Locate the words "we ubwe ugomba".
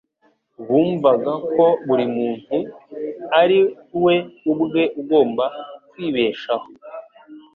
4.03-5.45